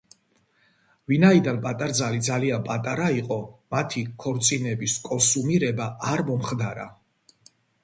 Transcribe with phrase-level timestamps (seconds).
[1.11, 3.37] ვინაიდან პატარძალი ძალიან პატარა იყო,
[3.77, 6.91] მათი ქორწინების კონსუმირება არ მომხდარა.